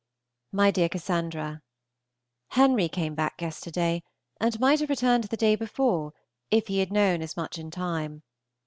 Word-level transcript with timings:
MY 0.51 0.71
DEAR 0.71 0.89
CASSANDRA, 0.89 1.61
Henry 2.53 2.89
came 2.89 3.13
back 3.13 3.39
yesterday, 3.39 4.01
and 4.39 4.59
might 4.59 4.79
have 4.79 4.89
returned 4.89 5.25
the 5.25 5.37
day 5.37 5.55
before 5.55 6.11
if 6.49 6.65
he 6.69 6.79
had 6.79 6.91
known 6.91 7.21
as 7.21 7.37
much 7.37 7.59
in 7.59 7.69
time. 7.69 8.23